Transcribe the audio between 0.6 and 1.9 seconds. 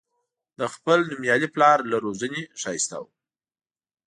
خپل نومیالي پلار